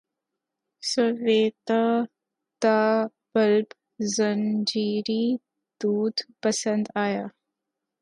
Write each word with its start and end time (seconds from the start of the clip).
سویدا 0.91 1.83
تا 2.61 2.77
بلب 3.33 3.67
زنجیری 4.15 5.25
دود 5.81 6.15
سپند 6.59 6.85
آیا 7.05 7.25